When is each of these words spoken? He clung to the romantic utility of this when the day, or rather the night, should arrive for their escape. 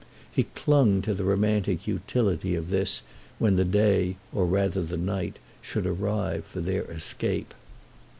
He 0.31 0.45
clung 0.55 1.03
to 1.03 1.13
the 1.13 1.23
romantic 1.23 1.85
utility 1.85 2.55
of 2.55 2.71
this 2.71 3.03
when 3.37 3.55
the 3.55 3.63
day, 3.63 4.15
or 4.33 4.47
rather 4.47 4.81
the 4.81 4.97
night, 4.97 5.37
should 5.61 5.85
arrive 5.85 6.43
for 6.43 6.59
their 6.59 6.85
escape. 6.85 7.53